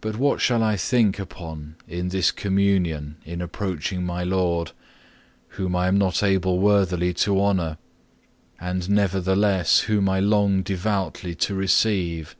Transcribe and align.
But 0.00 0.16
what 0.16 0.40
shall 0.40 0.62
I 0.62 0.78
think 0.78 1.18
upon 1.18 1.76
in 1.86 2.08
this 2.08 2.30
Communion 2.30 3.16
in 3.26 3.42
approaching 3.42 4.02
my 4.02 4.24
Lord, 4.24 4.72
whom 5.48 5.76
I 5.76 5.86
am 5.86 5.98
not 5.98 6.22
able 6.22 6.58
worthily 6.60 7.12
to 7.12 7.38
honour, 7.38 7.76
and 8.58 8.88
nevertheless 8.88 9.80
whom 9.80 10.08
I 10.08 10.18
long 10.18 10.62
devoutly 10.62 11.34
to 11.34 11.54
receive? 11.54 12.36